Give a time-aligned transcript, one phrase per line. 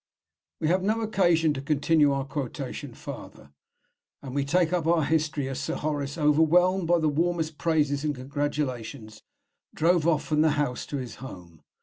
[0.59, 3.51] We have no occasion to continue our quotation farther,
[4.23, 8.15] and we take up our history as Sir Horace, overwhelmed by the warmest praises and
[8.15, 9.21] congratulations,
[9.75, 11.61] drove off from the House to his home.